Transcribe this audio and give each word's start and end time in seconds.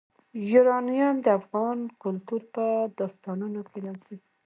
یورانیم 0.53 1.15
د 1.25 1.27
افغان 1.39 1.79
کلتور 2.03 2.41
په 2.53 2.63
داستانونو 2.99 3.59
کې 3.69 3.77
راځي. 3.85 4.17